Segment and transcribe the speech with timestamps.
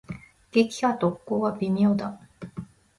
[0.49, 2.19] 撃破特攻は微妙だ。